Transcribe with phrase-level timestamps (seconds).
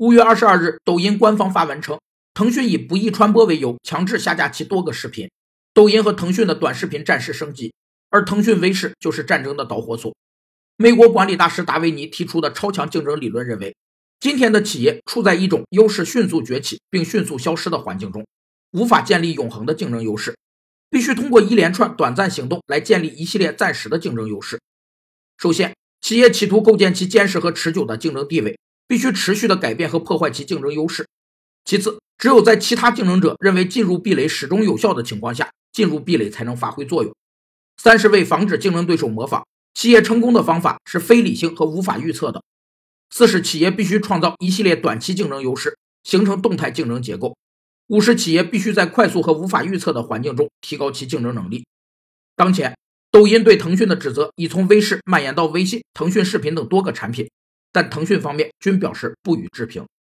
[0.00, 2.00] 五月二十二日，抖音官方发文称，
[2.32, 5.30] 腾讯以不易传播为由，强制下架其多个视频。
[5.74, 7.74] 抖音和腾讯的短视频战事升级，
[8.08, 10.16] 而腾讯微视就是战争的导火索。
[10.78, 13.76] 美国管理大师达维尼提出的超强竞争理论认为，
[14.18, 18.26] 今天的企业处在一种优势迅速崛起并迅速消失的环境中，
[18.70, 20.34] 无法建立永恒的竞争优势，
[20.88, 24.58] 必须通过一连串短暂行动来建立一系列暂时的竞争优势。
[25.36, 28.58] 首先，企业企图构建其坚实和持久的竞争地位。
[28.90, 31.06] 必须持续的改变和破坏其竞争优势。
[31.64, 37.14] 其次，只有在其他竞争者认为进入壁垒始终有效的情况下，进入壁垒才能发挥作用。
[37.80, 42.42] 三是为防止竞争对手模仿，企业成功的方法是非理性和无法预测的。
[43.10, 47.36] 四是企业必须创造一系列短期竞争优势，形成动态竞争结构。
[47.86, 51.64] 五是企业必须在快速和无法预测的环境中提高其竞争能力。
[52.34, 52.76] 当前，
[53.12, 57.30] 抖音对腾讯的指责已从微视蔓延到微信、腾讯视频等多个产品。
[57.72, 59.86] 但腾讯方面均表示不予置评。